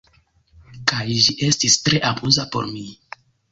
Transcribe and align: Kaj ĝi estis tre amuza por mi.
Kaj 0.91 1.17
ĝi 1.27 1.35
estis 1.49 1.77
tre 1.85 2.01
amuza 2.11 2.49
por 2.57 2.73
mi. 2.75 2.85